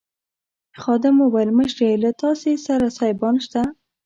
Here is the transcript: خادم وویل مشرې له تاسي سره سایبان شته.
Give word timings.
خادم 0.81 1.15
وویل 1.19 1.49
مشرې 1.59 1.89
له 2.03 2.11
تاسي 2.21 2.53
سره 2.67 2.85
سایبان 2.99 3.35
شته. 3.45 3.61